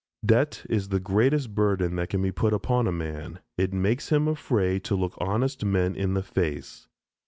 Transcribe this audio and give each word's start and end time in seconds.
Debt 0.25 0.65
is 0.67 0.89
the 0.89 0.99
greatest 0.99 1.53
burden 1.53 1.95
that 1.95 2.09
can 2.09 2.23
be 2.23 2.31
put 2.31 2.53
upon 2.53 2.97
man; 2.97 3.37
it 3.55 3.71
makes 3.71 4.09
him 4.09 4.27
afraid 4.27 4.83
to 4.83 4.95
look 4.95 5.13
honest 5.19 5.63
men 5.63 5.95
in 5.95 6.15
the 6.15 6.23
face. 6.23 6.87